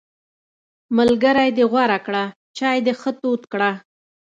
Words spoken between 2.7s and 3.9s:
دې ښه تود کړه!